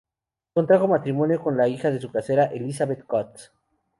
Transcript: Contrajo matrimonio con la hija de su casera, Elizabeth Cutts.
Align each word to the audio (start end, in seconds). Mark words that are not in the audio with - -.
Contrajo 0.55 0.87
matrimonio 0.87 1.39
con 1.43 1.55
la 1.55 1.67
hija 1.67 1.91
de 1.91 2.01
su 2.01 2.11
casera, 2.11 2.45
Elizabeth 2.45 3.05
Cutts. 3.05 3.51